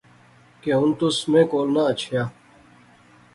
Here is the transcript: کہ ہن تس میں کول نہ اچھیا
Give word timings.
کہ 0.61 0.71
ہن 0.77 0.89
تس 0.99 1.17
میں 1.31 1.43
کول 1.51 1.67
نہ 1.75 1.81
اچھیا 1.91 2.23